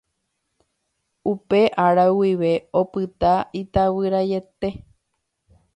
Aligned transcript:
Upe 1.31 1.59
ára 1.85 2.05
guive 2.17 2.53
opyta 2.81 3.33
itavyraiete. 3.61 4.69